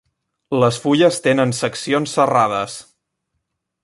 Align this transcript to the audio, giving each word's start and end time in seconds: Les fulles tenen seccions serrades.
Les 0.61 0.79
fulles 0.85 1.19
tenen 1.27 1.53
seccions 1.59 2.17
serrades. 2.19 2.79